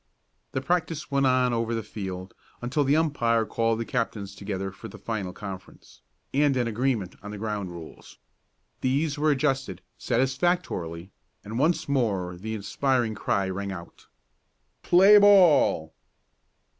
[0.53, 4.87] The practice went on over the field, until the umpire called the captains together for
[4.87, 6.01] the final conference,
[6.33, 8.17] and an agreement on the ground rules.
[8.79, 11.11] These were adjusted satisfactorily,
[11.43, 14.07] and once more the inspiring cry rang out:
[14.81, 15.93] "Play ball!"